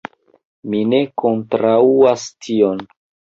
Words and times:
Mi 0.73 0.79
ne 0.93 1.01
kontraŭas 1.23 2.25
tion. 2.47 2.83